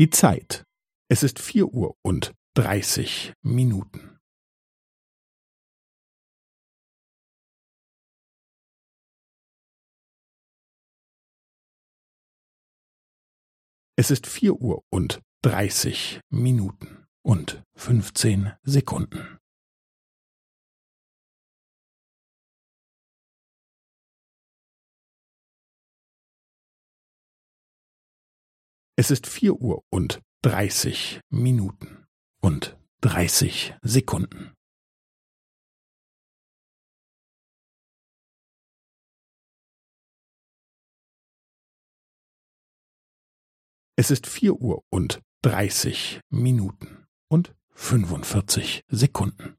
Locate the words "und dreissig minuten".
2.00-4.18, 14.88-17.06, 29.88-32.04, 44.90-47.06